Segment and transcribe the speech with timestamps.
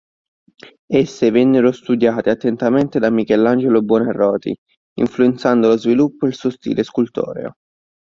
[0.89, 4.51] Esse vennero studiate attentamente da Michelangelo Buonarroti,
[4.97, 7.53] influenzando lo sviluppo il suo stile scultoreo.